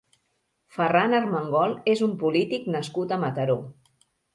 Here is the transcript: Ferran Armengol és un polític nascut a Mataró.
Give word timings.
Ferran 0.77 1.13
Armengol 1.19 1.77
és 1.95 2.03
un 2.09 2.19
polític 2.25 2.69
nascut 2.79 3.19
a 3.19 3.25
Mataró. 3.27 3.65